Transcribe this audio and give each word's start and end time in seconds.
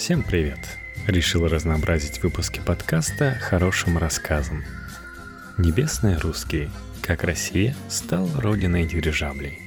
Всем 0.00 0.22
привет! 0.22 0.78
Решил 1.06 1.46
разнообразить 1.46 2.22
выпуски 2.22 2.58
подкаста 2.64 3.36
хорошим 3.38 3.98
рассказом. 3.98 4.64
Небесные 5.58 6.16
русские. 6.16 6.70
Как 7.02 7.22
Россия 7.22 7.76
стал 7.90 8.26
родиной 8.38 8.86
дирижаблей. 8.86 9.58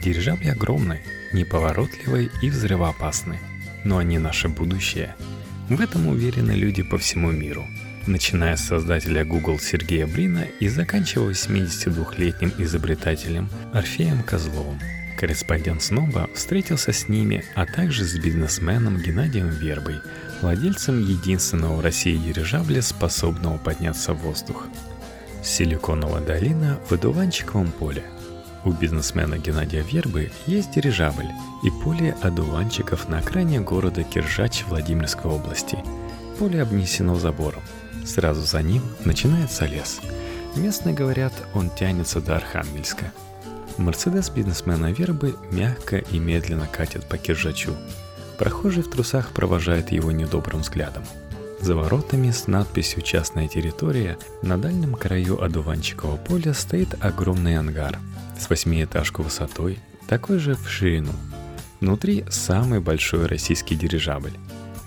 Дирижабли 0.00 0.50
огромны, 0.50 1.00
неповоротливые 1.32 2.30
и 2.42 2.48
взрывоопасны. 2.48 3.40
Но 3.82 3.98
они 3.98 4.18
наше 4.18 4.48
будущее. 4.48 5.16
В 5.68 5.80
этом 5.80 6.06
уверены 6.06 6.52
люди 6.52 6.84
по 6.84 6.96
всему 6.96 7.32
миру. 7.32 7.66
Начиная 8.06 8.54
с 8.54 8.64
создателя 8.64 9.24
Google 9.24 9.58
Сергея 9.58 10.06
Брина 10.06 10.46
и 10.60 10.68
заканчивая 10.68 11.32
72-летним 11.32 12.52
изобретателем 12.58 13.48
Орфеем 13.72 14.22
Козловым– 14.22 14.78
Корреспондент 15.16 15.82
Сноба 15.82 16.28
встретился 16.34 16.92
с 16.92 17.08
ними, 17.08 17.42
а 17.54 17.64
также 17.64 18.04
с 18.04 18.18
бизнесменом 18.18 18.98
Геннадием 18.98 19.48
Вербой, 19.48 19.96
владельцем 20.42 21.00
единственного 21.00 21.76
в 21.76 21.80
России 21.80 22.16
дирижабля, 22.16 22.82
способного 22.82 23.56
подняться 23.56 24.12
в 24.12 24.18
воздух. 24.18 24.66
Силиконовая 25.42 26.20
долина 26.20 26.78
в 26.88 26.92
одуванчиковом 26.92 27.72
поле. 27.72 28.02
У 28.64 28.72
бизнесмена 28.72 29.38
Геннадия 29.38 29.80
Вербы 29.80 30.32
есть 30.46 30.72
дирижабль 30.72 31.28
и 31.62 31.70
поле 31.70 32.14
одуванчиков 32.20 33.08
на 33.08 33.18
окраине 33.18 33.60
города 33.60 34.02
Киржач 34.02 34.64
Владимирской 34.68 35.30
области. 35.30 35.78
Поле 36.38 36.60
обнесено 36.60 37.16
забором. 37.16 37.62
Сразу 38.04 38.42
за 38.42 38.60
ним 38.60 38.82
начинается 39.04 39.64
лес. 39.64 40.00
Местные 40.56 40.94
говорят, 40.94 41.32
он 41.54 41.70
тянется 41.70 42.20
до 42.20 42.36
Архангельска– 42.36 43.12
Мерседес 43.78 44.30
бизнесмена 44.30 44.92
Вербы 44.92 45.36
мягко 45.50 45.98
и 45.98 46.18
медленно 46.18 46.66
катит 46.66 47.04
по 47.06 47.18
киржачу. 47.18 47.76
Прохожий 48.38 48.82
в 48.82 48.90
трусах 48.90 49.30
провожает 49.30 49.92
его 49.92 50.12
недобрым 50.12 50.62
взглядом. 50.62 51.04
За 51.60 51.74
воротами 51.74 52.30
с 52.30 52.46
надписью 52.46 53.02
«Частная 53.02 53.48
территория» 53.48 54.18
на 54.42 54.58
дальнем 54.58 54.94
краю 54.94 55.42
одуванчикового 55.42 56.16
поля 56.16 56.52
стоит 56.54 56.94
огромный 57.00 57.58
ангар 57.58 57.98
с 58.38 58.48
восьмиэтажку 58.48 59.22
высотой, 59.22 59.78
такой 60.06 60.38
же 60.38 60.54
в 60.54 60.68
ширину. 60.68 61.12
Внутри 61.80 62.24
самый 62.30 62.80
большой 62.80 63.26
российский 63.26 63.74
дирижабль. 63.74 64.32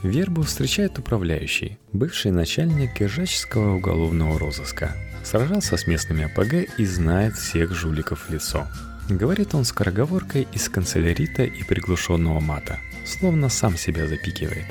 Вербу 0.04 0.44
встречает 0.44 0.98
управляющий, 0.98 1.78
бывший 1.92 2.32
начальник 2.32 2.94
Киржачского 2.94 3.76
уголовного 3.76 4.40
розыска 4.40 4.96
Сражался 5.30 5.78
с 5.78 5.86
местными 5.86 6.24
АПГ 6.24 6.80
и 6.80 6.86
знает 6.86 7.36
всех 7.36 7.76
жуликов 7.76 8.28
в 8.28 8.34
лицо. 8.34 8.68
Говорит 9.10 9.54
он 9.54 9.64
скороговоркой 9.64 10.48
из 10.54 10.70
канцелярита 10.70 11.44
и 11.44 11.62
приглушенного 11.62 12.40
мата, 12.40 12.80
словно 13.06 13.48
сам 13.50 13.78
себя 13.78 14.08
запикивает. 14.08 14.66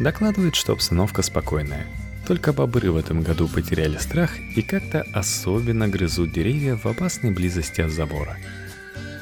Докладывает, 0.00 0.54
что 0.54 0.72
обстановка 0.72 1.20
спокойная. 1.20 1.86
Только 2.26 2.54
бобры 2.54 2.90
в 2.90 2.96
этом 2.96 3.22
году 3.22 3.48
потеряли 3.48 3.98
страх 3.98 4.30
и 4.56 4.62
как-то 4.62 5.04
особенно 5.12 5.88
грызут 5.88 6.32
деревья 6.32 6.74
в 6.76 6.86
опасной 6.86 7.30
близости 7.30 7.82
от 7.82 7.90
забора. 7.90 8.38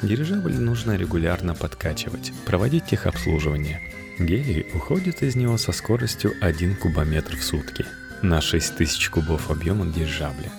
Дирижабль 0.01 0.53
нужно 0.53 0.95
регулярно 0.95 1.53
подкачивать, 1.53 2.31
проводить 2.45 2.85
техобслуживание. 2.85 3.81
Гелий 4.19 4.65
уходит 4.73 5.21
из 5.21 5.35
него 5.35 5.57
со 5.57 5.73
скоростью 5.73 6.33
1 6.39 6.77
кубометр 6.77 7.35
в 7.35 7.43
сутки– 7.43 7.85
на 8.21 8.39
6000 8.39 9.09
кубов 9.09 9.49
объема 9.49 9.87
дирижабля. 9.87 10.51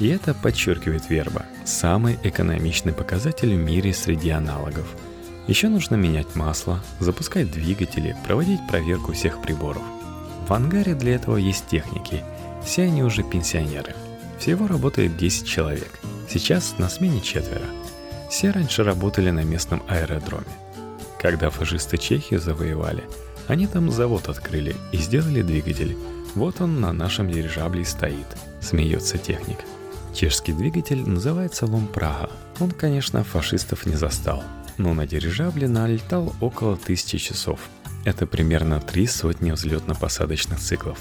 И 0.00 0.08
это 0.08 0.34
подчеркивает 0.34 1.08
верба– 1.08 1.44
самый 1.64 2.18
экономичный 2.22 2.92
показатель 2.92 3.54
в 3.54 3.58
мире 3.58 3.94
среди 3.94 4.30
аналогов. 4.30 4.86
Еще 5.46 5.68
нужно 5.68 5.94
менять 5.94 6.34
масло, 6.34 6.82
запускать 6.98 7.50
двигатели, 7.50 8.16
проводить 8.26 8.60
проверку 8.68 9.12
всех 9.12 9.40
приборов. 9.42 9.82
В 10.48 10.52
ангаре 10.52 10.94
для 10.94 11.14
этого 11.14 11.36
есть 11.36 11.66
техники. 11.68 12.24
Все 12.64 12.84
они 12.84 13.02
уже 13.02 13.22
пенсионеры. 13.22 13.94
Всего 14.38 14.66
работает 14.66 15.16
10 15.16 15.46
человек. 15.46 16.00
Сейчас 16.28 16.76
на 16.78 16.88
смене 16.88 17.20
четверо. 17.20 17.66
Все 18.30 18.50
раньше 18.50 18.82
работали 18.82 19.30
на 19.30 19.44
местном 19.44 19.82
аэродроме. 19.86 20.46
Когда 21.20 21.50
фашисты 21.50 21.98
Чехию 21.98 22.40
завоевали, 22.40 23.04
они 23.48 23.66
там 23.66 23.90
завод 23.90 24.28
открыли 24.28 24.74
и 24.92 24.96
сделали 24.96 25.42
двигатель– 25.42 25.96
вот 26.34 26.60
он 26.60 26.80
на 26.80 26.92
нашем 26.92 27.28
дирижабле 27.28 27.84
стоит, 27.84 28.26
смеется 28.60 29.18
техник. 29.18 29.58
Чешский 30.14 30.52
двигатель 30.52 31.08
называется 31.08 31.66
Лом 31.66 31.86
Прага. 31.86 32.30
Он, 32.58 32.70
конечно, 32.70 33.24
фашистов 33.24 33.86
не 33.86 33.94
застал, 33.94 34.42
но 34.76 34.92
на 34.92 35.06
дирижабле 35.06 35.68
налетал 35.68 36.34
около 36.40 36.76
тысячи 36.76 37.18
часов. 37.18 37.60
Это 38.04 38.26
примерно 38.26 38.80
три 38.80 39.06
сотни 39.06 39.52
взлетно-посадочных 39.52 40.58
циклов. 40.58 40.98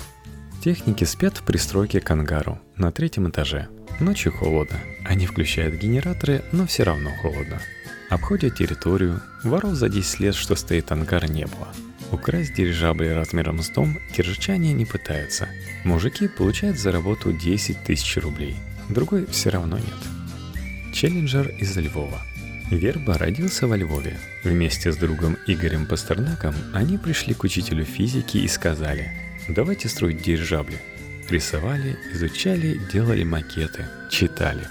Техники 0.64 1.06
спят 1.06 1.38
в 1.38 1.44
пристройке 1.44 2.02
к 2.02 2.12
ангару 2.12 2.60
на 2.76 2.92
третьем 2.92 3.30
этаже. 3.30 3.70
Ночью 4.00 4.32
холодно. 4.32 4.80
Они 5.06 5.26
включают 5.26 5.76
генераторы, 5.76 6.44
но 6.52 6.66
все 6.66 6.84
равно 6.84 7.10
холодно. 7.22 7.60
Обходят 8.10 8.58
территорию. 8.58 9.22
Воров 9.44 9.74
за 9.74 9.90
10 9.90 10.20
лет, 10.20 10.36
что 10.36 10.56
стоит 10.56 10.92
ангар, 10.92 11.30
не 11.30 11.46
было. 11.46 11.68
Украсть 12.12 12.56
дирижабли 12.56 13.08
размером 13.08 13.62
с 13.62 13.70
дом 13.70 14.00
киржачане 14.14 14.74
не 14.74 14.86
пытаются. 14.86 15.48
Мужики 15.84 16.28
получают 16.28 16.80
за 16.80 16.92
работу 16.92 17.32
10 17.32 17.84
тысяч 17.84 18.18
рублей. 18.18 18.58
Другой 18.90 19.26
все 19.28 19.50
равно 19.50 19.78
нет. 19.78 20.94
Челленджер 20.94 21.50
из 21.60 21.78
Львова. 21.78 22.22
Верба 22.72 23.18
родился 23.18 23.68
во 23.68 23.78
Львове. 23.78 24.20
Вместе 24.44 24.92
с 24.92 24.98
другом 24.98 25.38
Игорем 25.48 25.86
Пастернаком 25.86 26.54
они 26.74 26.98
пришли 26.98 27.34
к 27.34 27.44
учителю 27.44 27.86
физики 27.86 28.38
и 28.38 28.48
сказали 28.48 29.12
«Давайте 29.48 29.90
строить 29.90 30.22
дирижабли». 30.22 30.80
Рисовали, 31.30 31.98
изучали, 32.14 32.80
делали 32.92 33.24
макеты, 33.24 33.86
читали. 34.10 34.68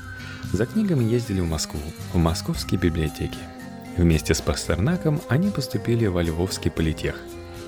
За 0.53 0.67
книгами 0.67 1.05
ездили 1.05 1.41
в 1.41 1.47
Москву, 1.47 1.81
в 2.12 2.19
московские 2.19 2.81
библиотеки– 2.81 3.39
Вместе 3.99 4.33
с 4.33 4.41
Пастернаком 4.41 5.21
они 5.28 5.51
поступили 5.51 6.07
во 6.07 6.23
Львовский 6.23 6.71
политех. 6.71 7.17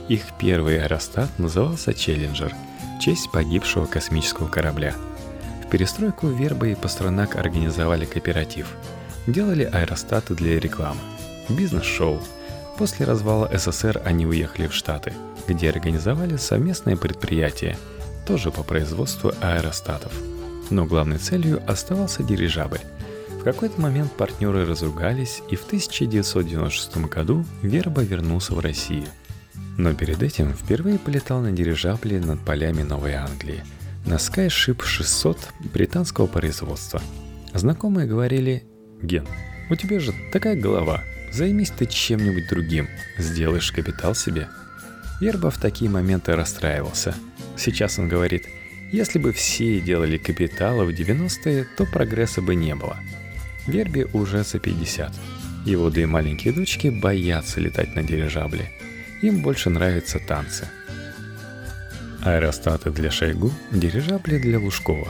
Их 0.08 0.22
первый 0.38 0.80
аэростат 0.80 1.28
назывался 1.40 1.92
«Челленджер» 1.92 2.54
в 2.96 3.02
честь 3.02 3.32
погибшего 3.32 3.86
космического 3.86 4.46
корабля. 4.46 4.94
Перестройку 5.70 6.28
Верба 6.28 6.68
и 6.68 6.74
Пастернак 6.74 7.36
организовали 7.36 8.04
кооператив. 8.04 8.66
Делали 9.26 9.64
аэростаты 9.64 10.34
для 10.34 10.58
рекламы. 10.58 11.00
Бизнес-шоу. 11.48 12.20
После 12.76 13.06
развала 13.06 13.50
СССР 13.52 14.02
они 14.04 14.26
уехали 14.26 14.66
в 14.66 14.74
Штаты, 14.74 15.12
где 15.46 15.68
организовали 15.68 16.36
совместное 16.36 16.96
предприятие, 16.96 17.76
тоже 18.26 18.50
по 18.50 18.62
производству 18.62 19.32
аэростатов. 19.40 20.12
Но 20.70 20.86
главной 20.86 21.18
целью 21.18 21.62
оставался 21.66 22.22
дирижабль– 22.22 22.80
в 23.40 23.42
какой-то 23.42 23.80
момент 23.80 24.12
партнеры 24.12 24.66
разругались, 24.66 25.40
и 25.48 25.56
в 25.56 25.64
1996 25.64 26.98
году 27.08 27.46
Верба 27.62 28.02
вернулся 28.02 28.54
в 28.54 28.60
Россию. 28.60 29.06
Но 29.78 29.94
перед 29.94 30.22
этим 30.22 30.52
впервые 30.52 30.98
полетал 30.98 31.40
на 31.40 31.50
дирижабле 31.50 32.20
над 32.20 32.38
полями 32.40 32.82
Новой 32.82 33.14
Англии 33.14 33.64
на 34.06 34.14
Skyship 34.14 34.84
600 34.84 35.38
британского 35.72 36.26
производства. 36.26 37.02
Знакомые 37.54 38.06
говорили 38.06 38.64
«Ген, 39.02 39.26
у 39.70 39.74
тебя 39.74 40.00
же 40.00 40.12
такая 40.32 40.56
голова, 40.56 41.02
займись 41.32 41.70
ты 41.70 41.86
чем-нибудь 41.86 42.48
другим, 42.48 42.88
сделаешь 43.18 43.72
капитал 43.72 44.14
себе». 44.14 44.48
Верба 45.20 45.50
в 45.50 45.58
такие 45.58 45.90
моменты 45.90 46.34
расстраивался. 46.34 47.14
Сейчас 47.56 47.98
он 47.98 48.08
говорит, 48.08 48.46
если 48.90 49.18
бы 49.18 49.32
все 49.32 49.80
делали 49.80 50.16
капиталы 50.16 50.86
в 50.86 50.90
90-е, 50.90 51.66
то 51.76 51.84
прогресса 51.84 52.40
бы 52.40 52.54
не 52.54 52.74
было– 52.74 52.96
Верби 53.66 54.06
уже 54.12 54.42
за 54.42 54.58
50. 54.58 55.12
Его 55.66 55.90
две 55.90 56.06
маленькие 56.06 56.52
дочки 56.52 56.88
боятся 56.88 57.60
летать 57.60 57.94
на 57.94 58.02
дирижабле. 58.02 58.70
Им 59.22 59.42
больше 59.42 59.70
нравятся 59.70 60.18
танцы. 60.18 60.68
Аэростаты 62.24 62.90
для 62.90 63.10
Шойгу, 63.10 63.50
дирижабли 63.70 64.38
для 64.38 64.58
Лужкова. 64.58 65.08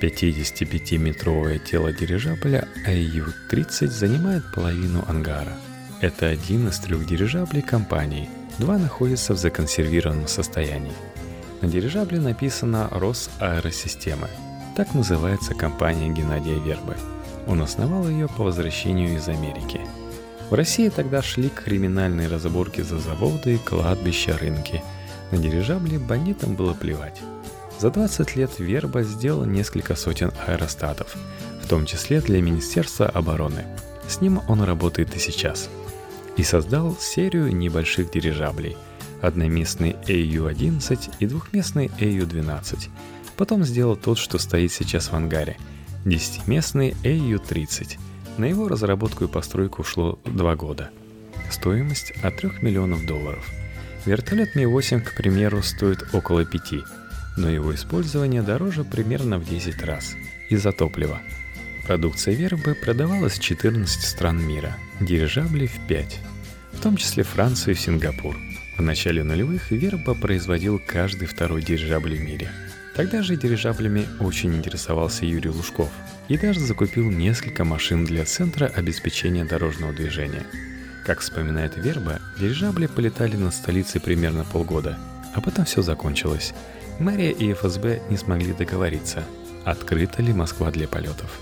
55-метровое 0.00 1.58
тело 1.58 1.92
дирижабля 1.92 2.68
АЮ-30 2.86 3.86
занимает 3.88 4.42
половину 4.54 5.04
ангара. 5.06 5.52
Это 6.00 6.26
один 6.26 6.68
из 6.68 6.78
трех 6.78 7.06
дирижаблей 7.06 7.62
компании. 7.62 8.28
Два 8.58 8.78
находятся 8.78 9.34
в 9.34 9.38
законсервированном 9.38 10.28
состоянии. 10.28 10.92
На 11.60 11.68
дирижабле 11.68 12.20
написано 12.20 12.88
«Росаэросистемы». 12.90 14.28
Так 14.76 14.94
называется 14.94 15.54
компания 15.54 16.08
Геннадия 16.08 16.58
Вербы– 16.58 16.96
он 17.46 17.62
основал 17.62 18.08
ее 18.08 18.28
по 18.28 18.44
возвращению 18.44 19.16
из 19.16 19.28
Америки. 19.28 19.80
В 20.50 20.54
России 20.54 20.88
тогда 20.88 21.22
шли 21.22 21.48
криминальные 21.48 22.28
разборки 22.28 22.80
за 22.80 22.98
заводы, 22.98 23.58
кладбища, 23.58 24.36
рынки. 24.38 24.82
На 25.30 25.38
дирижабле 25.38 25.98
бандитам 25.98 26.54
было 26.54 26.74
плевать. 26.74 27.20
За 27.78 27.90
20 27.90 28.36
лет 28.36 28.58
Верба 28.58 29.02
сделал 29.02 29.44
несколько 29.44 29.94
сотен 29.94 30.32
аэростатов, 30.46 31.16
в 31.62 31.68
том 31.68 31.86
числе 31.86 32.20
для 32.20 32.42
Министерства 32.42 33.08
обороны. 33.08 33.64
С 34.06 34.20
ним 34.20 34.40
он 34.48 34.62
работает 34.62 35.16
и 35.16 35.18
сейчас. 35.18 35.70
И 36.36 36.42
создал 36.42 36.96
серию 36.98 37.54
небольших 37.54 38.10
дирижаблей. 38.10 38.76
одноместный 39.22 39.96
AU-11 40.06 41.16
и 41.20 41.26
двухместный 41.26 41.90
AU-12. 42.00 42.88
Потом 43.36 43.64
сделал 43.64 43.94
тот, 43.94 44.18
что 44.18 44.38
стоит 44.38 44.72
сейчас 44.72 45.08
в 45.08 45.14
ангаре, 45.14 45.58
десятиместный 46.06 46.96
AU-30. 47.04 47.98
На 48.38 48.46
его 48.46 48.68
разработку 48.68 49.24
и 49.24 49.28
постройку 49.28 49.82
ушло 49.82 50.18
два 50.24 50.56
года. 50.56 50.90
Стоимость 51.50 52.12
от 52.22 52.38
3 52.38 52.62
миллионов 52.62 53.06
долларов. 53.06 53.46
Вертолет 54.06 54.54
Ми-8, 54.54 55.00
к 55.00 55.14
примеру, 55.14 55.62
стоит 55.62 56.14
около 56.14 56.44
5, 56.44 56.84
но 57.36 57.48
его 57.48 57.74
использование 57.74 58.42
дороже 58.42 58.84
примерно 58.84 59.38
в 59.38 59.48
10 59.48 59.82
раз 59.84 60.14
из-за 60.48 60.72
топлива. 60.72 61.20
Продукция 61.86 62.34
Вербы 62.34 62.74
продавалась 62.74 63.38
в 63.38 63.42
14 63.42 64.02
стран 64.02 64.42
мира, 64.42 64.76
дирижабли 65.00 65.66
в 65.66 65.86
5, 65.88 66.18
в 66.72 66.80
том 66.80 66.96
числе 66.96 67.22
Францию 67.24 67.74
и 67.74 67.78
Сингапур– 67.78 68.36
в 68.80 68.82
начале 68.82 69.22
нулевых 69.22 69.70
Верба 69.72 70.14
производил 70.14 70.80
каждый 70.84 71.28
второй 71.28 71.60
дирижабль 71.60 72.16
в 72.16 72.20
мире. 72.22 72.50
Тогда 72.96 73.22
же 73.22 73.36
дирижаблями 73.36 74.06
очень 74.20 74.56
интересовался 74.56 75.26
Юрий 75.26 75.50
Лужков 75.50 75.90
и 76.28 76.38
даже 76.38 76.60
закупил 76.60 77.10
несколько 77.10 77.64
машин 77.64 78.06
для 78.06 78.24
Центра 78.24 78.64
обеспечения 78.64 79.44
дорожного 79.44 79.92
движения. 79.92 80.44
Как 81.04 81.20
вспоминает 81.20 81.76
Верба, 81.76 82.18
дирижабли 82.38 82.86
полетали 82.86 83.36
над 83.36 83.54
столицей 83.54 84.00
примерно 84.00 84.44
полгода, 84.44 84.98
а 85.34 85.40
потом 85.40 85.64
все 85.64 85.82
закончилось. 85.82 86.52
Мэрия 86.98 87.30
и 87.30 87.52
ФСБ 87.52 88.02
не 88.10 88.16
смогли 88.16 88.52
договориться, 88.52 89.24
открыта 89.64 90.22
ли 90.22 90.32
Москва 90.32 90.70
для 90.70 90.86
полетов. 90.86 91.40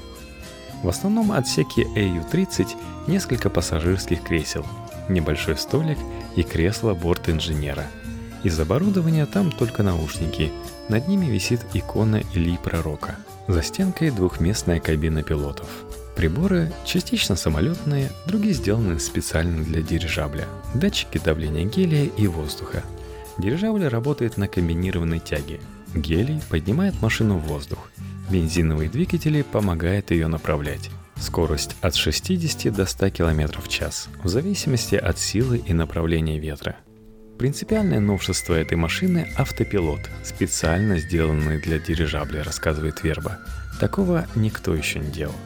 В 0.83 0.89
основном 0.89 1.33
отсеке 1.33 1.83
AU-30 1.97 2.69
несколько 3.09 3.51
пассажирских 3.51 4.23
кресел, 4.23 4.65
небольшой 5.09 5.57
столик 5.57 5.99
и 6.37 6.45
кресло 6.45 6.95
борт-инженера. 6.95 7.87
Из 8.45 8.59
оборудования 8.61 9.27
там 9.27 9.51
только 9.51 9.83
наушники. 9.83 10.53
Над 10.89 11.09
ними 11.09 11.27
висит 11.27 11.61
икона 11.75 12.23
Ильи 12.33 12.57
Пророка. 12.63 13.17
За 13.49 13.63
стенкой 13.63 14.11
двухместная 14.11 14.79
кабина 14.79 15.25
пилотов. 15.25 15.67
Приборы 16.19 16.73
частично 16.85 17.37
самолетные, 17.37 18.11
другие 18.27 18.53
сделаны 18.53 18.99
специально 18.99 19.63
для 19.63 19.83
дирижабля. 19.83 20.49
Датчики 20.75 21.19
давления 21.19 21.65
гелия 21.65 22.07
и 22.07 22.27
воздуха. 22.27 22.83
Дирижабль 23.39 23.87
работает 23.87 24.37
на 24.37 24.49
комбинированной 24.49 25.21
тяге. 25.21 25.61
Гелий 25.95 26.41
поднимает 26.51 27.01
машину 27.01 27.39
в 27.39 27.43
воздух. 27.43 27.93
Бензиновые 28.29 28.91
двигатели 28.91 29.43
помогают 29.43 30.11
ее 30.11 30.27
направлять. 30.27 30.91
Скорость 31.21 31.77
от 31.83 31.95
60 31.95 32.75
до 32.75 32.85
100 32.85 33.11
км 33.11 33.61
в 33.61 33.69
час, 33.69 34.09
в 34.25 34.27
зависимости 34.27 34.97
от 34.97 35.21
силы 35.21 35.59
и 35.59 35.73
направления 35.73 36.41
ветра. 36.41 36.75
Принципиальное 37.39 38.01
новшество 38.01 38.55
этой 38.55 38.77
машины– 38.77 39.29
автопилот, 39.37 40.01
специально 40.25 40.99
сделанный 40.99 41.61
для 41.61 41.79
дирижабля, 41.79 42.43
рассказывает 42.43 43.05
Верба. 43.05 43.39
Такого 43.79 44.27
никто 44.35 44.75
еще 44.75 44.99
не 44.99 45.13
делал. 45.13 45.37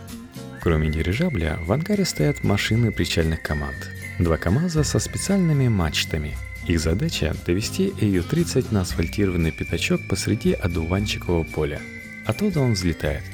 Кроме 0.62 0.88
дирижабля, 0.88 1.58
в 1.60 1.72
ангаре 1.72 2.04
стоят 2.04 2.44
машины 2.44 2.92
причальных 2.92 3.42
команд. 3.42 3.90
Два 4.18 4.36
КАМАЗа 4.38 4.84
со 4.84 4.98
специальными 4.98 5.68
мачтами. 5.68 6.36
Их 6.66 6.80
задача– 6.80 7.34
довести 7.46 7.88
AU-30 7.88 8.68
на 8.70 8.82
асфальтированный 8.82 9.50
пятачок 9.50 10.00
посреди 10.08 10.52
одуванчикового 10.52 11.42
поля. 11.42 11.80
Оттуда 12.24 12.60
он 12.60 12.72
взлетает. 12.72 13.24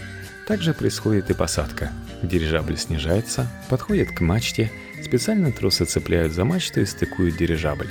Также 0.47 0.73
происходит 0.75 1.31
и 1.31 1.35
посадка– 1.35 1.93
Дирижабль 2.23 2.77
снижается, 2.77 3.49
подходит 3.69 4.11
к 4.11 4.21
мачте, 4.21 4.71
специально 5.03 5.53
тросы 5.53 5.85
цепляют 5.85 6.33
за 6.33 6.45
мачту 6.45 6.81
и 6.81 6.85
стыкуют 6.85 7.37
дирижабль. 7.37 7.89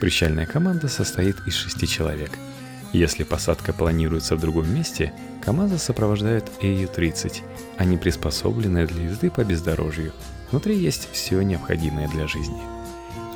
Причальная 0.00 0.46
команда 0.46 0.88
состоит 0.88 1.36
из 1.46 1.54
шести 1.54 1.86
человек. 1.86 2.30
Если 2.92 3.22
посадка 3.22 3.72
планируется 3.72 4.36
в 4.36 4.40
другом 4.40 4.74
месте, 4.74 5.12
КАМАЗы 5.44 5.78
сопровождают 5.78 6.50
AU-30. 6.60 7.42
Они 7.76 7.96
приспособлены 7.96 8.86
для 8.86 9.04
езды 9.04 9.30
по 9.30 9.44
бездорожью. 9.44 10.12
Внутри 10.50 10.76
есть 10.76 11.08
все 11.12 11.42
необходимое 11.42 12.08
для 12.08 12.26
жизни. 12.26 12.60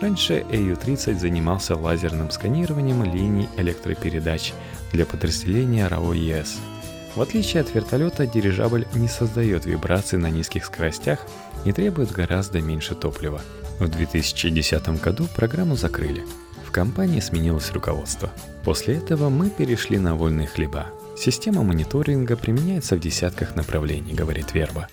Раньше 0.00 0.44
AU-30 0.50 1.18
занимался 1.18 1.76
лазерным 1.76 2.30
сканированием 2.30 3.04
линий 3.04 3.48
электропередач 3.56 4.52
для 4.92 5.04
подразделения 5.06 5.86
РАО 5.86 6.12
ЕС– 6.12 6.58
в 7.14 7.20
отличие 7.20 7.60
от 7.60 7.74
вертолета, 7.74 8.26
дирижабль 8.26 8.86
не 8.94 9.06
создает 9.06 9.66
вибраций 9.66 10.18
на 10.18 10.30
низких 10.30 10.64
скоростях 10.64 11.20
и 11.64 11.72
требует 11.72 12.10
гораздо 12.10 12.62
меньше 12.62 12.94
топлива. 12.94 13.42
В 13.78 13.88
2010 13.88 15.00
году 15.02 15.28
программу 15.36 15.76
закрыли. 15.76 16.24
Компании 16.72 17.20
сменилось 17.20 17.70
руководство. 17.72 18.30
После 18.64 18.96
этого 18.96 19.28
мы 19.28 19.50
перешли 19.50 19.98
на 19.98 20.16
вольные 20.16 20.46
хлеба. 20.46 20.86
Система 21.16 21.62
мониторинга 21.62 22.36
применяется 22.36 22.96
в 22.96 23.00
десятках 23.00 23.54
направлений, 23.54 24.14
говорит 24.14 24.54
Верба. 24.54 24.88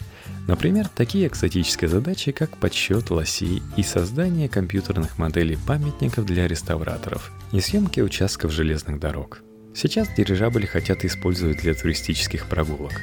Например, 0.48 0.88
такие 0.88 1.28
экзотические 1.28 1.90
задачи, 1.90 2.32
как 2.32 2.58
подсчет 2.58 3.10
лосей 3.10 3.64
и 3.78 3.84
создание 3.84 4.50
компьютерных 4.50 5.18
моделей 5.18 5.58
памятников 5.68 6.26
для 6.26 6.48
реставраторов 6.48 7.32
и 7.52 7.62
съемки 7.62 8.02
участков 8.02 8.52
железных 8.52 9.00
дорог– 9.00 9.40
Сейчас 9.74 10.10
дирижабли 10.14 10.66
хотят 10.66 11.06
использовать 11.06 11.60
для 11.60 11.74
туристических 11.74 12.48
прогулок. 12.48 12.94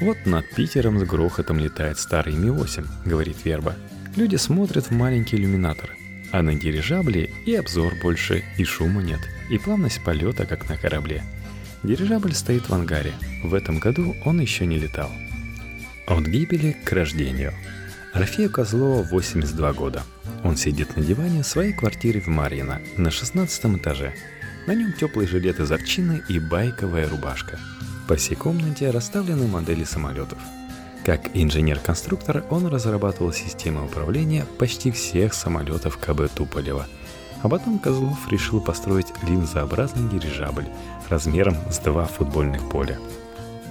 Вот 0.00 0.18
над 0.26 0.48
Питером 0.50 0.98
с 0.98 1.04
грохотом 1.04 1.58
летает 1.58 1.98
старый 1.98 2.34
Ми-8, 2.34 2.86
говорит 3.06 3.36
Верба. 3.44 3.74
Люди 4.16 4.36
смотрят 4.36 4.86
в 4.86 4.90
маленький 4.90 5.36
иллюминатор, 5.36 5.95
а 6.32 6.42
на 6.42 6.54
дирижабле 6.54 7.30
и 7.44 7.54
обзор 7.54 7.94
больше, 8.02 8.44
и 8.58 8.64
шума 8.64 9.02
нет, 9.02 9.20
и 9.50 9.58
плавность 9.58 10.02
полета, 10.02 10.46
как 10.46 10.68
на 10.68 10.76
корабле. 10.76 11.22
Дирижабль 11.82 12.34
стоит 12.34 12.68
в 12.68 12.74
ангаре. 12.74 13.12
В 13.42 13.54
этом 13.54 13.78
году 13.78 14.16
он 14.24 14.40
еще 14.40 14.66
не 14.66 14.78
летал. 14.78 15.10
От 16.06 16.26
гибели 16.26 16.76
к 16.84 16.92
рождению. 16.92 17.52
Рафею 18.12 18.50
Козлова 18.50 19.02
82 19.02 19.72
года. 19.72 20.02
Он 20.42 20.56
сидит 20.56 20.96
на 20.96 21.02
диване 21.02 21.42
в 21.42 21.46
своей 21.46 21.72
квартире 21.72 22.20
в 22.20 22.28
Марьино 22.28 22.80
на 22.96 23.10
16 23.10 23.76
этаже– 23.76 24.14
на 24.66 24.74
нем 24.74 24.92
теплый 24.92 25.28
жилет 25.28 25.60
из 25.60 25.70
овчины 25.70 26.22
и 26.28 26.40
байковая 26.40 27.08
рубашка. 27.08 27.58
По 28.08 28.16
всей 28.16 28.34
комнате 28.34 28.90
расставлены 28.90 29.46
модели 29.46 29.84
самолетов. 29.84 30.38
Как 31.06 31.30
инженер-конструктор 31.34 32.44
он 32.50 32.66
разрабатывал 32.66 33.32
системы 33.32 33.84
управления 33.84 34.44
почти 34.58 34.90
всех 34.90 35.34
самолетов 35.34 35.98
КБ 35.98 36.28
Туполева. 36.34 36.88
А 37.42 37.48
потом 37.48 37.78
Козлов 37.78 38.28
решил 38.28 38.60
построить 38.60 39.12
линзообразный 39.22 40.10
дирижабль 40.10 40.66
размером 41.08 41.54
с 41.70 41.78
два 41.78 42.06
футбольных 42.06 42.68
поля. 42.68 42.98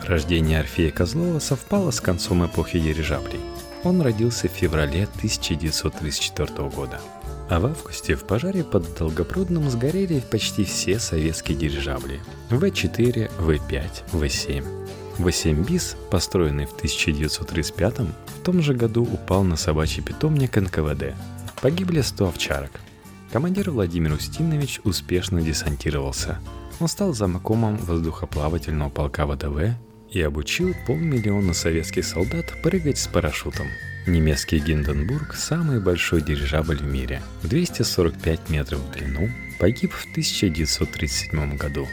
Рождение 0.06 0.62
Орфея 0.62 0.92
Козлова 0.92 1.39
совпало 1.39 1.92
с 1.92 2.00
концом 2.00 2.46
эпохи 2.46 2.80
дирижаблей. 2.80 3.42
Он 3.84 4.00
родился 4.01 4.48
в 4.48 4.51
феврале 4.51 5.04
1934 5.04 6.70
года. 6.70 7.01
А 7.50 7.60
в 7.60 7.65
августе 7.65 8.15
в 8.15 8.24
пожаре 8.24 8.63
под 8.63 8.98
Долгопрудным 8.98 9.70
сгорели 9.70 10.22
почти 10.22 10.63
все 10.63 11.00
советские 11.00 11.58
дирижабли. 11.58 12.22
В-4, 12.50 13.30
В-5, 13.38 13.89
В-7. 14.13 14.86
В-7 15.17 15.65
БИС, 15.65 15.95
построенный 16.12 16.65
в 16.65 16.74
1935 16.74 18.00
в 18.00 18.43
том 18.43 18.62
же 18.62 18.74
году 18.74 19.03
упал 19.03 19.43
на 19.43 19.55
собачий 19.55 20.03
питомник 20.03 20.55
НКВД. 20.57 21.15
Погибли 21.62 22.01
100 22.01 22.27
овчарок. 22.27 22.72
Командир 23.31 23.72
Владимир 23.72 24.13
Устинович 24.13 24.81
успешно 24.84 25.41
десантировался. 25.41 26.39
Он 26.79 26.88
стал 26.88 27.13
замкомом 27.13 27.77
воздухоплавательного 27.77 28.89
полка 28.89 29.25
ВДВ 29.25 29.75
и 30.12 30.22
обучил 30.22 30.74
полмиллиона 30.86 31.53
советских 31.53 32.05
солдат 32.05 32.53
прыгать 32.62 32.98
с 32.98 33.07
парашютом– 33.07 33.67
Немецкий 34.07 34.60
Гинденбург– 34.60 35.34
самый 35.36 35.79
большой 35.79 36.22
дирижабль 36.22 36.77
в 36.77 36.86
мире, 36.86 37.24
245 37.41 38.50
метров 38.51 38.79
в 38.79 38.91
длину, 38.91 39.31
погиб 39.57 39.93
в 39.93 40.05
1937 40.12 41.57
году. 41.57 41.88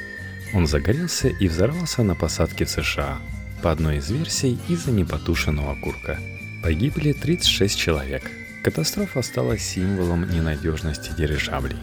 Он 0.54 0.66
загорелся 0.66 1.28
и 1.28 1.48
взорвался 1.48 2.02
на 2.02 2.14
посадке 2.14 2.64
в 2.64 2.70
США, 2.70 3.18
по 3.62 3.70
одной 3.70 3.98
из 3.98 4.10
версий 4.10 4.58
из-за 4.68 4.90
непотушенного 4.90 5.72
окурка. 5.72 6.18
Погибли 6.62 7.12
36 7.12 7.78
человек. 7.78 8.30
Катастрофа 8.62 9.22
стала 9.22 9.58
символом 9.58 10.28
ненадежности 10.30 11.12
дирижаблей. 11.16 11.78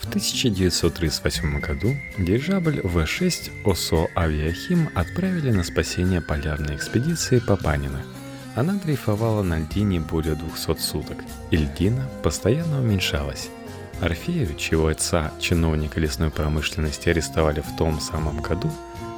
В 0.00 0.08
1938 0.08 1.60
году 1.60 1.96
дирижабль 2.18 2.80
В-6 2.82 3.50
ОСО 3.64 4.08
«Авиахим» 4.16 4.88
отправили 4.94 5.50
на 5.50 5.64
спасение 5.64 6.20
полярной 6.20 6.76
экспедиции 6.76 7.38
Папанина– 7.38 8.02
она 8.58 8.72
дрейфовала 8.72 9.44
на 9.44 9.60
льдине 9.60 10.00
более 10.00 10.34
200 10.34 10.80
суток, 10.80 11.18
и 11.52 11.56
льдина 11.56 12.08
постоянно 12.24 12.80
уменьшалась. 12.80 13.50
Орфею, 14.00 14.54
чего 14.56 14.88
отца, 14.88 15.32
чиновника 15.40 15.98
лесной 15.98 16.30
промышленности, 16.30 17.08
арестовали 17.08 17.60
в 17.60 17.76
том 17.76 18.00
самом 18.00 18.40
году, 18.40 18.70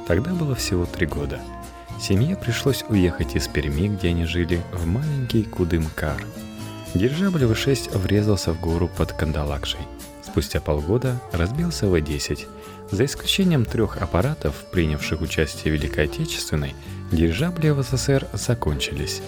тогда 0.07 0.33
было 0.33 0.55
всего 0.55 0.85
три 0.85 1.05
года. 1.05 1.39
Семье 1.99 2.35
пришлось 2.35 2.83
уехать 2.89 3.35
из 3.35 3.47
Перми, 3.47 3.87
где 3.87 4.09
они 4.09 4.25
жили, 4.25 4.61
в 4.73 4.87
маленький 4.87 5.43
Кудымкар. 5.43 6.25
Дирижабль 6.95 7.45
В-6 7.45 7.97
врезался 7.97 8.53
в 8.53 8.59
гору 8.59 8.89
под 8.89 9.13
Кандалакшей. 9.13 9.81
Спустя 10.23 10.59
полгода 10.59 11.19
разбился 11.31 11.87
В-10. 11.87 12.47
За 12.89 13.05
исключением 13.05 13.65
трех 13.65 14.01
аппаратов, 14.01 14.55
принявших 14.71 15.21
участие 15.21 15.71
в 15.71 15.77
Великой 15.77 16.05
Отечественной, 16.05 16.73
дирижабли 17.11 17.69
в 17.69 17.83
СССР 17.83 18.27
закончились. 18.33 19.21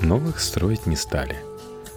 Новых 0.00 0.38
строить 0.40 0.86
не 0.86 0.96
стали. 0.96 1.36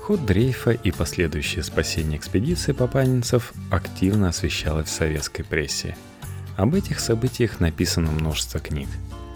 Ход 0.03 0.25
дрейфа 0.25 0.71
и 0.71 0.91
последующее 0.91 1.63
спасение 1.63 2.17
экспедиции 2.17 2.73
папанинцев 2.73 3.53
активно 3.71 4.29
освещалось 4.29 4.87
в 4.87 4.91
советской 4.91 5.43
прессе. 5.43 5.95
Об 6.57 6.75
этих 6.75 6.99
событиях 6.99 7.59
написано 7.59 8.11
множество 8.11 8.59
книг. 8.59 8.89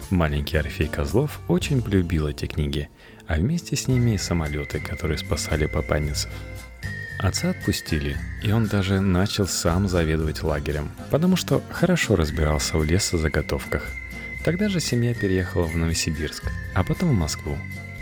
Маленький 0.09 0.57
Орфей 0.57 0.87
Козлов 0.87 1.39
очень 1.47 1.81
полюбил 1.81 2.27
эти 2.27 2.45
книги, 2.47 2.89
а 3.27 3.35
вместе 3.35 3.75
с 3.75 3.87
ними 3.87 4.15
и 4.15 4.17
самолеты, 4.17 4.79
которые 4.79 5.17
спасали 5.17 5.67
папанинцев– 5.67 6.31
Отца 7.19 7.49
отпустили, 7.49 8.15
и 8.43 8.51
он 8.51 8.67
даже 8.67 9.01
начал 9.01 9.47
сам 9.47 9.87
заведовать 9.87 10.43
лагерем, 10.43 10.91
потому 11.09 11.35
что 11.35 11.63
хорошо 11.71 12.15
разбирался 12.15 12.77
в 12.77 12.83
лесозаготовках. 12.83 13.83
Тогда 14.45 14.69
же 14.69 14.79
семья 14.79 15.15
переехала 15.15 15.65
в 15.65 15.75
Новосибирск, 15.75 16.43
а 16.75 16.83
потом 16.83 17.09
в 17.09 17.17
Москву. 17.17 17.57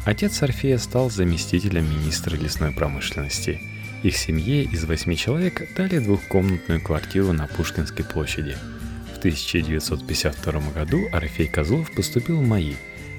Отец 0.06 0.42
Орфея 0.42 0.78
стал 0.78 1.10
заместителем 1.10 1.90
министра 1.90 2.36
лесной 2.36 2.72
промышленности. 2.72 3.60
Их 4.04 4.16
семье 4.16 4.64
из 4.64 4.86
восьми 4.86 5.18
человек 5.18 5.74
дали 5.76 6.00
двухкомнатную 6.00 6.80
квартиру 6.80 7.34
на 7.34 7.48
Пушкинской 7.48 8.06
площади. 8.06 8.56
В 9.14 9.18
1952 9.18 10.72
году 10.72 11.08
Орфей 11.12 11.48
Козлов 11.48 11.92
поступил 11.94 12.38
в 12.38 12.48
МАИ, 12.48 12.76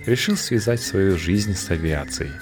решил 0.07 0.37
связать 0.37 0.81
свою 0.81 1.19
жизнь 1.19 1.55
с 1.55 1.71
авиацией– 1.71 2.31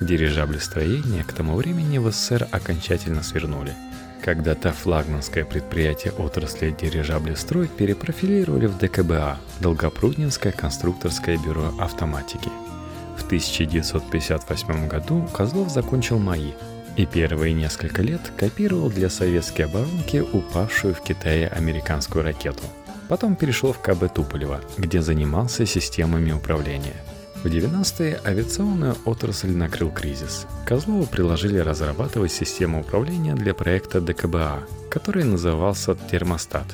Дирижаблестроение 0.00 1.24
к 1.24 1.32
тому 1.32 1.56
времени 1.56 1.98
в 1.98 2.10
СССР 2.10 2.48
окончательно 2.50 3.22
свернули. 3.22 3.74
Когда-то 4.22 4.72
флагманское 4.72 5.44
предприятие 5.44 6.12
отрасли 6.12 6.74
дирижаблестрой 6.78 7.68
перепрофилировали 7.68 8.66
в 8.66 8.78
ДКБА– 8.78 9.38
Долгопруднинское 9.60 10.52
конструкторское 10.52 11.38
бюро 11.38 11.74
автоматики. 11.78 12.50
В 13.24 13.26
1958 13.26 14.86
году 14.86 15.26
Козлов 15.32 15.70
закончил 15.70 16.18
МАИ 16.18 16.52
и 16.96 17.06
первые 17.06 17.54
несколько 17.54 18.02
лет 18.02 18.20
копировал 18.36 18.90
для 18.90 19.08
советской 19.08 19.62
оборонки 19.62 20.18
упавшую 20.18 20.94
в 20.94 21.00
Китае 21.00 21.48
американскую 21.48 22.22
ракету. 22.22 22.64
Потом 23.08 23.34
перешел 23.34 23.72
в 23.72 23.80
КБ 23.80 24.12
Туполева, 24.12 24.60
где 24.76 25.00
занимался 25.00 25.64
системами 25.64 26.32
управления– 26.32 26.96
в 27.44 27.46
90-е 27.46 28.20
авиационную 28.24 28.96
отрасль 29.04 29.50
накрыл 29.50 29.90
кризис. 29.90 30.46
Козлову 30.64 31.04
предложили 31.04 31.58
разрабатывать 31.58 32.32
систему 32.32 32.80
управления 32.80 33.34
для 33.34 33.52
проекта 33.52 34.00
ДКБА, 34.00 34.60
который 34.90 35.24
назывался 35.24 35.94
«Термостат». 35.94 36.64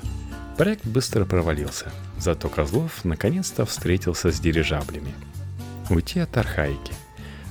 Проект 0.57 0.87
быстро 0.87 1.25
провалился, 1.25 1.91
зато 2.19 2.49
Козлов 2.49 3.05
наконец-то 3.05 3.67
встретился 3.67 4.31
с 4.31 4.39
дирижаблями. 4.39 5.13
Уйти 5.91 6.21
от 6.21 6.37
архаики. 6.37 6.95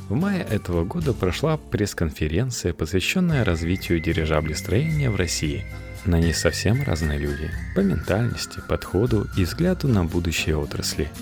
В 0.10 0.16
мае 0.16 0.42
этого 0.50 0.84
года 0.84 1.14
прошла 1.14 1.58
пресс-конференция, 1.58 2.74
посвященная 2.74 3.46
развитию 3.46 4.00
дирижаблестроения 4.00 5.12
в 5.12 5.16
России. 5.16 5.66
На 6.06 6.20
ней 6.20 6.34
совсем 6.34 6.82
разные 6.82 7.20
люди 7.20 7.52
по 7.76 7.82
ментальности, 7.82 8.60
подходу 8.68 9.28
и 9.38 9.44
взгляду 9.44 9.88
на 9.88 10.04
будущее 10.04 10.58
отрасли– 10.58 11.10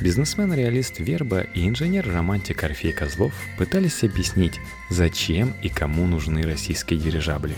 Бизнесмен-реалист 0.00 0.98
Верба 0.98 1.40
и 1.40 1.68
инженер-романтик 1.68 2.64
Орфей 2.64 2.92
Козлов 2.92 3.34
пытались 3.58 4.02
объяснить, 4.02 4.58
зачем 4.88 5.52
и 5.62 5.68
кому 5.68 6.06
нужны 6.06 6.42
российские 6.42 6.98
дирижабли. 6.98 7.54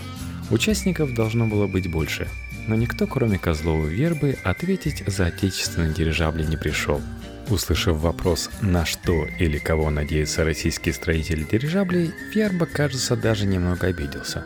Участников 0.51 1.13
должно 1.13 1.47
было 1.47 1.67
быть 1.67 1.89
больше, 1.89 2.27
но 2.67 2.75
никто, 2.75 3.07
кроме 3.07 3.39
Козлова 3.39 3.87
и 3.87 3.95
Вербы, 3.95 4.37
ответить 4.43 5.03
за 5.07 5.27
отечественные 5.27 5.93
дирижабли 5.93 6.43
не 6.43 6.57
пришел. 6.57 7.01
Услышав 7.49 7.97
вопрос, 7.97 8.49
на 8.61 8.85
что 8.85 9.25
или 9.39 9.57
кого 9.57 9.89
надеется 9.89 10.45
российский 10.45 10.91
строитель 10.91 11.45
дирижаблей, 11.45 12.13
Верба, 12.33 12.65
кажется, 12.65 13.15
даже 13.15 13.45
немного 13.45 13.87
обиделся. 13.87 14.45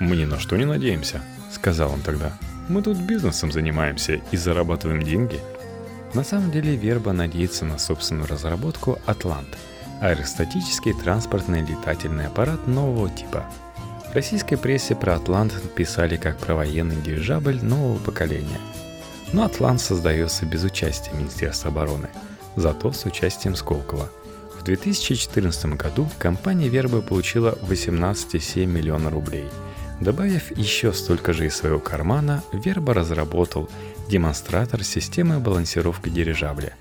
«Мы 0.00 0.16
ни 0.16 0.24
на 0.24 0.38
что 0.38 0.56
не 0.56 0.64
надеемся»,— 0.64 1.22
сказал 1.52 1.92
он 1.92 2.00
тогда. 2.00 2.38
«Мы 2.68 2.82
тут 2.82 2.98
бизнесом 2.98 3.50
занимаемся 3.50 4.20
и 4.30 4.36
зарабатываем 4.36 5.02
деньги, 5.02 5.40
на 6.14 6.22
самом 6.22 6.52
деле 6.52 6.76
Верба 6.76 7.12
надеется 7.12 7.64
на 7.64 7.76
собственную 7.76 8.28
разработку 8.28 9.00
«Атлант»– 9.04 9.48
аэростатический 10.00 10.92
транспортный 10.92 11.62
летательный 11.62 12.28
аппарат 12.28 12.68
нового 12.68 13.10
типа. 13.10 13.44
В 14.12 14.14
российской 14.14 14.54
прессе 14.54 14.94
про 14.94 15.16
«Атлант» 15.16 15.52
писали 15.74 16.16
как 16.16 16.38
про 16.38 16.54
военный 16.54 17.02
дирижабль 17.02 17.58
нового 17.60 17.98
поколения. 17.98 18.60
Но 19.32 19.42
«Атлант» 19.44 19.80
создается 19.80 20.46
без 20.46 20.62
участия 20.62 21.10
Министерства 21.14 21.70
обороны, 21.70 22.08
зато 22.56 22.92
с 22.92 23.04
участием 23.04 23.56
Сколково. 23.56 24.10
В 24.58 24.64
2014 24.64 25.66
году 25.76 26.08
компания 26.18 26.68
«Верба» 26.68 27.02
получила 27.02 27.58
18,7 27.68 28.66
миллиона 28.66 29.10
рублей– 29.10 29.44
Добавив 30.00 30.56
еще 30.56 30.92
столько 30.92 31.32
же 31.32 31.46
из 31.46 31.56
своего 31.56 31.78
кармана, 31.78 32.42
Верба 32.52 32.94
разработал 32.94 33.70
демонстратор 34.08 34.82
системы 34.82 35.38
балансировки 35.38 36.08
дирижабля. 36.08 36.76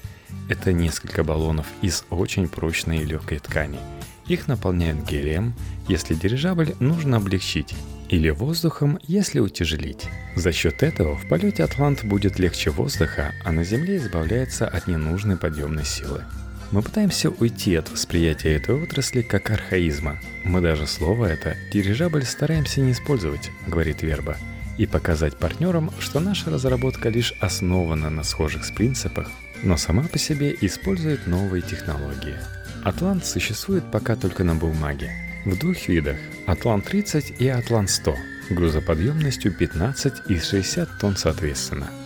Это 0.50 0.74
несколько 0.74 1.24
баллонов 1.24 1.68
из 1.82 2.04
очень 2.10 2.48
прочной 2.50 3.00
и 3.00 3.06
легкой 3.06 3.40
ткани. 3.40 3.80
Их 4.28 4.48
наполняют 4.48 5.08
гелием, 5.08 5.54
если 5.88 6.16
дирижабль 6.16 6.76
нужно 6.80 7.18
облегчить, 7.18 7.76
или 8.14 8.30
воздухом, 8.30 9.00
если 9.08 9.40
утяжелить. 9.40 10.06
За 10.36 10.52
счет 10.52 10.84
этого 10.84 11.18
в 11.18 11.28
полете 11.28 11.64
Атлант 11.64 12.06
будет 12.06 12.38
легче 12.38 12.70
воздуха, 12.70 13.34
а 13.44 13.52
на 13.52 13.64
Земле 13.64 13.98
избавляется 13.98 14.68
от 14.68 14.88
ненужной 14.88 15.36
подъемной 15.36 15.84
силы. 15.84 16.24
Мы 16.72 16.84
пытаемся 16.84 17.32
уйти 17.32 17.76
от 17.76 17.92
восприятия 17.92 18.54
этой 18.56 18.76
отрасли 18.76 19.24
как 19.24 19.50
архаизма. 19.50 20.20
Мы 20.44 20.62
даже 20.62 20.86
слово 20.86 21.26
это 21.26 21.56
«дирижабль» 21.72 22.24
стараемся 22.24 22.82
не 22.82 22.92
использовать, 22.92 23.50
говорит 23.66 24.04
Верба, 24.04 24.38
и 24.78 24.86
показать 24.86 25.38
партнерам, 25.38 25.90
что 26.00 26.20
наша 26.20 26.52
разработка 26.52 27.10
лишь 27.10 27.34
основана 27.40 28.12
на 28.12 28.22
схожих 28.22 28.64
принципах, 28.76 29.32
но 29.64 29.76
сама 29.76 30.04
по 30.04 30.20
себе 30.20 30.56
использует 30.62 31.26
новые 31.26 31.64
технологии. 31.64 32.38
Атлант 32.84 33.26
существует 33.26 33.84
пока 33.92 34.16
только 34.16 34.44
на 34.44 34.54
бумаге. 34.54 35.23
В 35.46 35.58
двух 35.58 35.88
видах– 35.88 36.18
Атлант-30 36.48 37.38
и 37.38 37.48
Атлант-100, 37.48 38.16
грузоподъемностью 38.52 39.52
15 39.54 40.30
и 40.30 40.40
60 40.40 41.00
тонн 41.00 41.16
соответственно– 41.18 41.90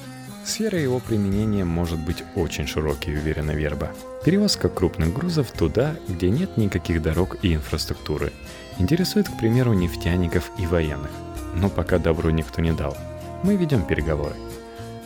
Сфера 0.47 0.79
его 0.79 0.99
применения 0.99 1.65
может 1.65 1.99
быть 1.99 2.23
очень 2.35 2.67
широкой, 2.67 3.15
уверена 3.15 3.51
Верба. 3.51 3.91
Перевозка 4.23 4.69
крупных 4.69 5.13
грузов 5.13 5.51
туда, 5.51 5.97
где 6.07 6.29
нет 6.29 6.55
никаких 6.55 7.01
дорог 7.01 7.35
и 7.41 7.53
инфраструктуры. 7.53 8.31
Интересует, 8.79 9.27
к 9.27 9.37
примеру, 9.37 9.73
нефтяников 9.73 10.49
и 10.57 10.65
военных. 10.65 11.11
Но 11.53 11.67
пока 11.67 11.97
добро 11.97 12.31
никто 12.31 12.61
не 12.61 12.71
дал. 12.71 12.97
Мы 13.43 13.57
ведем 13.57 13.85
переговоры. 13.85 14.35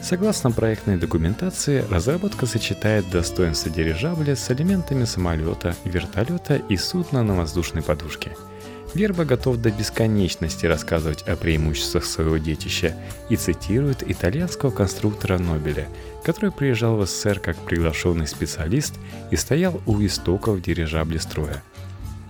Согласно 0.01 0.51
проектной 0.51 0.97
документации, 0.97 1.85
разработка 1.89 2.45
сочетает 2.45 3.09
достоинства 3.09 3.71
дирижабля 3.71 4.35
с 4.35 4.49
элементами 4.51 5.05
самолета, 5.05 5.75
вертолета 5.85 6.55
и 6.55 6.77
судна 6.77 7.23
на 7.23 7.35
воздушной 7.35 7.83
подушке– 7.83 8.35
Верба 8.93 9.23
готов 9.23 9.57
до 9.57 9.71
бесконечности 9.71 10.65
рассказывать 10.65 11.21
о 11.23 11.37
преимуществах 11.37 12.03
своего 12.03 12.37
детища 12.37 12.95
и 13.29 13.37
цитирует 13.37 14.09
итальянского 14.09 14.69
конструктора 14.69 15.37
Нобеля, 15.37 15.87
который 16.25 16.51
приезжал 16.51 16.97
в 16.97 17.05
СССР 17.05 17.39
как 17.39 17.55
приглашенный 17.57 18.27
специалист 18.27 18.95
и 19.31 19.37
стоял 19.37 19.81
у 19.85 20.03
истоков 20.05 20.61
дирижаблестроя. 20.61 21.63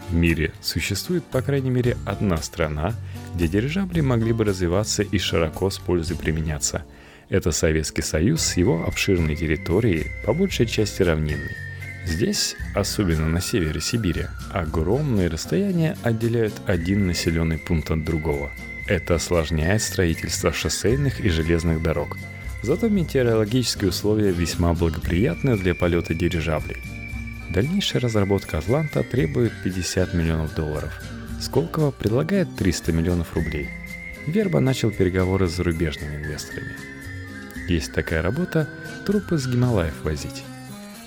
В 0.10 0.14
мире 0.14 0.54
существует 0.62 1.24
по 1.24 1.42
крайней 1.42 1.72
мере 1.72 1.98
одна 2.06 2.38
страна, 2.38 2.94
где 3.34 3.48
дирижабли 3.48 4.02
могли 4.02 4.32
бы 4.34 4.44
развиваться 4.44 5.02
и 5.02 5.18
широко 5.18 5.70
с 5.72 5.80
пользой 5.80 6.18
применяться. 6.18 6.84
Это 7.32 7.52
Советский 7.52 8.04
Союз 8.04 8.42
с 8.42 8.58
его 8.58 8.86
обширной 8.86 9.36
территорией, 9.36 10.12
по 10.24 10.34
большей 10.34 10.68
части 10.68 11.02
равнинной– 11.02 11.56
Здесь, 12.06 12.56
особенно 12.74 13.28
на 13.28 13.42
севере 13.42 13.80
Сибири, 13.80 14.26
огромные 14.52 15.28
расстояния 15.28 15.96
отделяют 16.02 16.54
один 16.66 17.08
населенный 17.08 17.60
пункт 17.60 17.92
от 17.92 18.04
другого. 18.04 18.52
Это 18.88 19.16
осложняет 19.16 19.82
строительство 19.84 20.52
шоссейных 20.52 21.22
и 21.22 21.30
железных 21.30 21.82
дорог. 21.82 22.18
Зато 22.64 22.90
метеорологические 22.90 23.90
условия 23.90 24.32
весьма 24.32 24.74
благоприятны 24.74 25.58
для 25.58 25.76
полета 25.76 26.14
дирижаблей. 26.14 26.78
Дальнейшая 27.50 28.02
разработка 28.02 28.58
Атланта 28.58 29.04
требует 29.04 29.54
50 29.64 30.14
миллионов 30.14 30.56
долларов. 30.56 30.92
Сколково 31.40 31.92
предлагает 31.92 32.56
300 32.56 32.92
миллионов 32.92 33.36
рублей. 33.36 33.70
Верба 34.28 34.60
начал 34.60 34.92
переговоры 34.92 35.48
с 35.48 35.56
зарубежными 35.56 36.18
инвесторами. 36.18 36.76
Есть 37.72 37.94
такая 37.94 38.22
работа– 38.22 38.68
трупы 39.06 39.38
с 39.38 39.48
Гималаев 39.48 40.04
возить. 40.04 40.44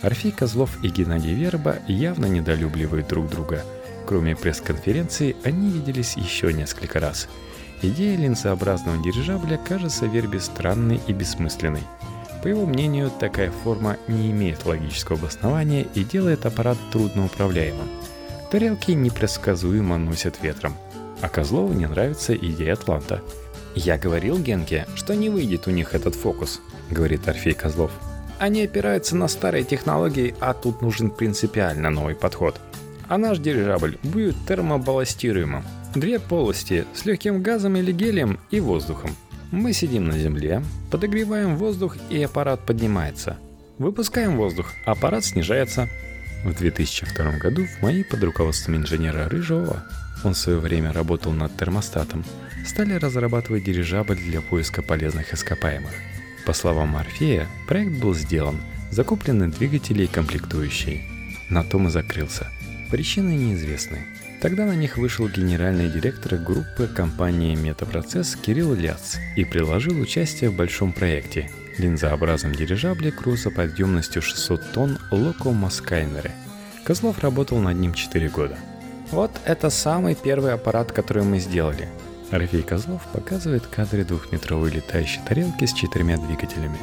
Орфей 0.00 0.32
Козлов 0.32 0.70
и 0.82 0.88
Геннадий 0.88 1.34
Верба 1.34 1.76
явно 1.88 2.24
недолюбливают 2.24 3.06
друг 3.06 3.28
друга. 3.28 3.62
Кроме 4.06 4.34
пресс-конференции, 4.34 5.36
они 5.44 5.70
виделись 5.70 6.16
еще 6.16 6.54
несколько 6.54 7.00
раз. 7.00 7.28
Идея 7.82 8.16
линзообразного 8.16 9.02
дирижабля 9.02 9.58
кажется 9.58 10.06
Вербе 10.06 10.40
странной 10.40 11.02
и 11.06 11.12
бессмысленной. 11.12 11.82
По 12.42 12.48
его 12.48 12.64
мнению, 12.64 13.10
такая 13.10 13.50
форма 13.50 13.98
не 14.08 14.30
имеет 14.30 14.64
логического 14.64 15.18
обоснования 15.18 15.86
и 15.94 16.02
делает 16.02 16.46
аппарат 16.46 16.78
трудноуправляемым. 16.92 17.90
Тарелки 18.50 18.92
непредсказуемо 18.92 19.98
носят 19.98 20.42
ветром. 20.42 20.74
А 21.20 21.28
Козлову 21.28 21.74
не 21.74 21.86
нравится 21.86 22.34
идея 22.34 22.72
Атланта. 22.72 23.22
«Я 23.74 23.98
говорил 23.98 24.38
Генке, 24.38 24.86
что 24.94 25.14
не 25.14 25.30
выйдет 25.30 25.66
у 25.66 25.70
них 25.70 25.94
этот 25.94 26.14
фокус»,— 26.14 26.60
говорит 26.90 27.26
Орфей 27.26 27.54
Козлов. 27.54 27.90
«Они 28.38 28.62
опираются 28.62 29.16
на 29.16 29.26
старые 29.26 29.64
технологии, 29.64 30.34
а 30.40 30.54
тут 30.54 30.80
нужен 30.80 31.10
принципиально 31.10 31.90
новый 31.90 32.14
подход. 32.14 32.60
А 33.08 33.18
наш 33.18 33.38
дирижабль 33.38 33.98
будет 34.02 34.36
термобалластируемым. 34.46 35.64
Две 35.94 36.18
полости 36.18 36.86
с 36.94 37.04
легким 37.04 37.42
газом 37.42 37.76
или 37.76 37.92
гелием 37.92 38.38
и 38.50 38.60
воздухом. 38.60 39.10
Мы 39.50 39.72
сидим 39.72 40.06
на 40.06 40.18
земле, 40.18 40.62
подогреваем 40.90 41.56
воздух 41.56 41.96
и 42.10 42.22
аппарат 42.22 42.60
поднимается. 42.64 43.38
Выпускаем 43.78 44.36
воздух, 44.36 44.72
аппарат 44.86 45.24
снижается. 45.24 45.88
В 46.44 46.56
2002 46.56 47.38
году 47.38 47.64
в 47.66 47.82
моей 47.82 48.04
под 48.04 48.22
руководством 48.22 48.76
инженера 48.76 49.28
Рыжова, 49.28 49.84
он 50.24 50.34
в 50.34 50.38
свое 50.38 50.58
время 50.58 50.92
работал 50.92 51.32
над 51.32 51.56
термостатом, 51.56 52.24
стали 52.64 52.94
разрабатывать 52.94 53.64
дирижабль 53.64 54.16
для 54.16 54.40
поиска 54.40 54.82
полезных 54.82 55.34
ископаемых. 55.34 55.92
По 56.46 56.52
словам 56.52 56.96
Орфея, 56.96 57.48
проект 57.66 57.92
был 57.92 58.14
сделан, 58.14 58.60
закуплены 58.90 59.48
двигатели 59.48 60.04
и 60.04 60.08
комплектующие. 60.08 61.02
На 61.50 61.62
том 61.62 61.88
и 61.88 61.90
закрылся. 61.90 62.50
Причины 62.90 63.30
неизвестны. 63.30 63.98
Тогда 64.40 64.66
на 64.66 64.74
них 64.74 64.98
вышел 64.98 65.28
генеральный 65.28 65.90
директор 65.90 66.36
группы 66.36 66.86
компании 66.86 67.54
«Метапроцесс» 67.54 68.36
Кирилл 68.36 68.74
Ляц 68.74 69.16
и 69.36 69.44
приложил 69.44 69.98
участие 70.00 70.50
в 70.50 70.56
большом 70.56 70.92
проекте– 70.92 71.50
линзообразном 71.78 72.54
дирижабле 72.54 73.10
грузоподъемностью 73.10 74.22
600 74.22 74.72
тонн 74.72 74.98
«Локо 75.10 75.50
Москайнере». 75.50 76.32
Козлов 76.84 77.20
работал 77.20 77.58
над 77.58 77.76
ним 77.76 77.94
4 77.94 78.28
года. 78.28 78.56
Вот 79.10 79.30
это 79.44 79.70
самый 79.70 80.14
первый 80.14 80.52
аппарат, 80.52 80.92
который 80.92 81.22
мы 81.22 81.38
сделали. 81.38 81.88
Рафей 82.38 82.62
Козлов 82.62 83.02
показывает 83.12 83.66
кадры 83.66 84.04
двухметровой 84.04 84.70
летающей 84.70 85.20
тарелки 85.26 85.64
с 85.64 85.72
четырьмя 85.72 86.16
двигателями. 86.16 86.78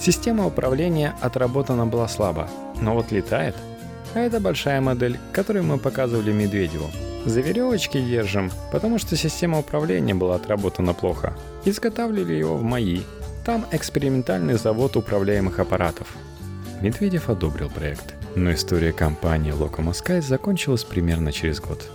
Система 0.00 0.46
управления 0.46 1.14
отработана 1.20 1.86
была 1.86 2.08
слабо, 2.08 2.48
но 2.80 2.94
вот 2.94 3.12
летает– 3.12 3.56
а 4.14 4.20
это 4.20 4.40
большая 4.40 4.80
модель, 4.80 5.18
которую 5.32 5.64
мы 5.64 5.78
показывали 5.78 6.32
Медведеву. 6.32 6.90
За 7.24 7.40
веревочки 7.40 8.00
держим, 8.00 8.50
потому 8.70 8.98
что 8.98 9.16
система 9.16 9.60
управления 9.60 10.14
была 10.14 10.36
отработана 10.36 10.92
плохо. 10.92 11.34
Изготавливали 11.64 12.34
его 12.34 12.56
в 12.56 12.62
МАИ. 12.62 13.02
Там 13.46 13.64
экспериментальный 13.72 14.54
завод 14.54 14.96
управляемых 14.96 15.58
аппаратов. 15.58 16.08
Медведев 16.80 17.30
одобрил 17.30 17.70
проект, 17.70 18.14
но 18.34 18.52
история 18.52 18.92
компании 18.92 19.52
Locom 19.52 19.90
Sky 19.92 20.20
закончилась 20.20 20.84
примерно 20.84 21.32
через 21.32 21.60
год. 21.60 21.88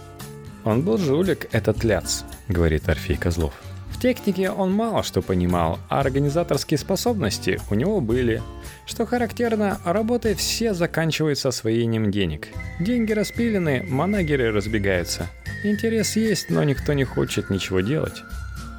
«Он 0.63 0.81
был 0.81 0.97
жулик, 0.97 1.47
этот 1.51 1.83
ляц»,— 1.83 2.23
говорит 2.47 2.89
Орфей 2.89 3.17
Козлов. 3.17 3.53
В 3.97 3.99
технике 3.99 4.51
он 4.51 4.71
мало 4.73 5.01
что 5.01 5.23
понимал, 5.23 5.79
а 5.89 6.01
организаторские 6.01 6.77
способности 6.77 7.59
у 7.71 7.73
него 7.73 7.99
были. 7.99 8.43
Что 8.85 9.07
характерно, 9.07 9.79
работы 9.85 10.35
все 10.35 10.75
заканчиваются 10.75 11.49
освоением 11.49 12.11
денег. 12.11 12.49
Деньги 12.79 13.13
распилены, 13.13 13.83
манагеры 13.89 14.51
разбегаются. 14.51 15.27
Интерес 15.63 16.15
есть, 16.15 16.51
но 16.51 16.63
никто 16.63 16.93
не 16.93 17.05
хочет 17.05 17.49
ничего 17.49 17.79
делать. 17.79 18.21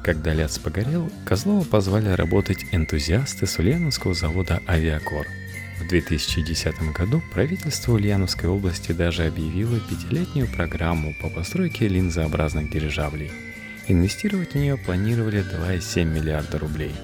Когда 0.05 0.33
Ляц 0.33 0.57
погорел, 0.57 1.11
Козлова 1.25 1.65
позвали 1.65 2.09
работать 2.09 2.65
энтузиасты 2.71 3.45
с 3.45 3.59
Ульяновского 3.59 4.13
завода 4.13 4.61
«Авиакор». 4.69 5.27
В 5.81 5.87
2010 5.89 6.93
году 6.93 7.21
правительство 7.33 7.93
Ульяновской 7.93 8.49
области 8.49 8.93
даже 8.93 9.25
объявило 9.25 9.79
пятилетнюю 9.81 10.47
программу 10.47 11.13
по 11.21 11.29
постройке 11.29 11.89
линзообразных 11.89 12.71
дирижаблей– 12.71 13.31
Инвестировать 13.89 14.53
в 14.53 14.55
нее 14.55 14.77
планировали 14.77 15.41
2,7 15.41 16.05
миллиарда 16.05 16.59
рублей. 16.59 16.95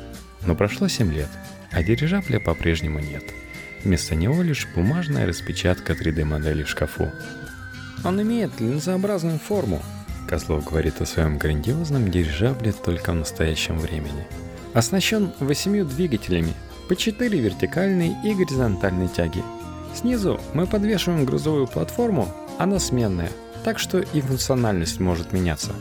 Но 0.45 0.55
прошло 0.55 0.87
7 0.87 1.11
лет, 1.11 1.29
а 1.71 1.83
дирижабля 1.83 2.39
по-прежнему 2.39 2.99
нет. 2.99 3.23
Вместо 3.83 4.15
него 4.15 4.41
лишь 4.41 4.67
бумажная 4.73 5.25
распечатка 5.27 5.93
3D-модели 5.93 6.63
в 6.63 6.69
шкафу. 6.69 7.11
Он 8.03 8.21
имеет 8.21 8.61
линзообразную 8.61 9.39
форму, 9.39 9.81
Козлов 10.27 10.63
говорит 10.65 11.01
о 11.01 11.05
своем 11.05 11.37
грандиозном 11.37 12.09
дирижабле 12.09 12.71
только 12.71 13.11
в 13.11 13.15
настоящем 13.15 13.77
времени. 13.77 14.27
Оснащен 14.73 15.31
восемью 15.39 15.85
двигателями, 15.85 16.53
по 16.87 16.95
4 16.95 17.39
вертикальные 17.39 18.15
и 18.23 18.33
горизонтальные 18.33 19.09
тяги. 19.09 19.43
Снизу 19.95 20.39
мы 20.53 20.67
подвешиваем 20.67 21.25
грузовую 21.25 21.67
платформу, 21.67 22.31
она 22.59 22.79
сменная, 22.79 23.31
так 23.63 23.79
что 23.79 23.99
и 23.99 24.21
функциональность 24.21 24.99
может 24.99 25.31
меняться. 25.31 25.71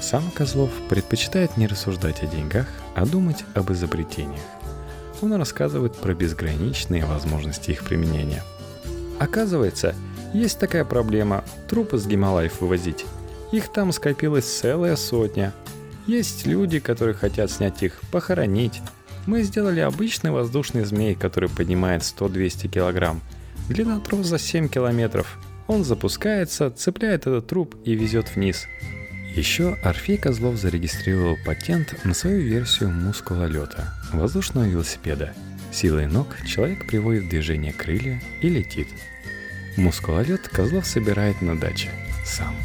Сам 0.00 0.30
Козлов 0.30 0.70
предпочитает 0.88 1.56
не 1.56 1.66
рассуждать 1.66 2.22
о 2.22 2.26
деньгах, 2.26 2.66
а 2.94 3.06
думать 3.06 3.44
об 3.54 3.72
изобретениях. 3.72 4.40
Он 5.22 5.34
рассказывает 5.34 5.96
про 5.96 6.14
безграничные 6.14 7.04
возможности 7.04 7.70
их 7.70 7.84
применения. 7.84 8.42
Оказывается, 9.18 9.94
есть 10.34 10.58
такая 10.58 10.84
проблема– 10.84 11.44
трупы 11.68 11.98
с 11.98 12.06
Гималаев 12.06 12.60
вывозить. 12.60 13.06
Их 13.52 13.72
там 13.72 13.92
скопилась 13.92 14.44
целая 14.44 14.96
сотня. 14.96 15.52
Есть 16.06 16.46
люди, 16.46 16.78
которые 16.78 17.14
хотят 17.14 17.50
снять 17.50 17.82
их, 17.82 18.00
похоронить. 18.12 18.82
Мы 19.26 19.42
сделали 19.42 19.80
обычный 19.80 20.30
воздушный 20.30 20.84
змей, 20.84 21.14
который 21.14 21.48
поднимает 21.48 22.02
100-200 22.02 22.68
килограмм. 22.68 23.22
Длина 23.68 23.98
троса 24.00 24.38
7 24.38 24.68
километров. 24.68 25.38
Он 25.66 25.84
запускается, 25.84 26.70
цепляет 26.70 27.22
этот 27.26 27.46
труп 27.46 27.74
и 27.84 27.94
везет 27.94 28.36
вниз. 28.36 28.66
Еще 29.36 29.74
Орфей 29.82 30.16
Козлов 30.16 30.56
зарегистрировал 30.56 31.36
патент 31.44 31.94
на 32.06 32.14
свою 32.14 32.40
версию 32.40 32.88
мускулолета– 32.90 33.92
воздушного 34.14 34.64
велосипеда. 34.64 35.34
Силой 35.70 36.06
ног 36.06 36.28
человек 36.46 36.86
приводит 36.86 37.24
в 37.24 37.28
движение 37.28 37.74
крылья 37.74 38.18
и 38.40 38.48
летит. 38.48 38.88
Мускулолет 39.76 40.48
Козлов 40.48 40.86
собирает 40.86 41.42
на 41.42 41.54
даче 41.54 41.90
сам. 42.24 42.56